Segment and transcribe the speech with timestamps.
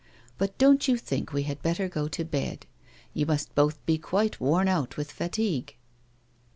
[0.39, 2.65] Bnt don't you think we had better go to bed?
[3.13, 5.75] You must both be quite worn out with fatigue."